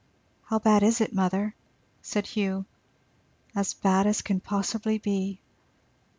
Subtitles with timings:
[0.45, 1.53] "How bad is it, mother?"
[2.01, 2.65] said Hugh.
[3.53, 5.39] "As bad as can possibly be."